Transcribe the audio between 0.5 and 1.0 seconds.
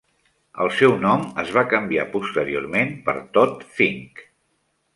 El seu